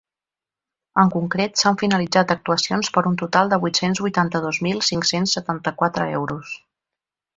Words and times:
En 1.01 1.11
concret, 1.15 1.59
s’han 1.63 1.77
finalitzat 1.81 2.33
actuacions 2.35 2.89
per 2.95 3.03
un 3.11 3.19
total 3.23 3.51
de 3.53 3.59
vuit-cents 3.67 4.01
vuitanta-dos 4.07 4.61
mil 4.69 4.83
cinc-cents 4.89 5.37
setanta-quatre 5.39 6.09
euros. 6.23 6.57